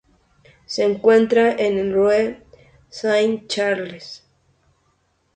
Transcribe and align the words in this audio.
Se 0.65 0.81
encuentra 0.83 1.51
en 1.51 1.77
la 1.91 1.95
rue 1.95 2.41
Saint-Charles. 2.89 4.23